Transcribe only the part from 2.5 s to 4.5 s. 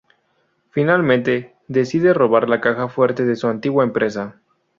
caja fuerte de su antigua empresa.